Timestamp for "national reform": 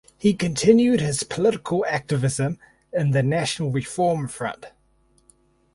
3.21-4.27